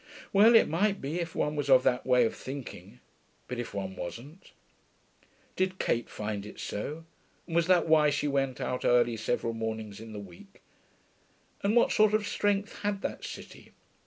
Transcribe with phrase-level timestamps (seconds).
[0.33, 3.01] Well, it might be, if one was of that way of thinking.
[3.47, 4.51] But if one wasn't?
[5.55, 7.05] Did Kate find it so,
[7.45, 10.61] and was that why she went out early several mornings in the week?
[11.61, 13.73] And what sort of strength had that city?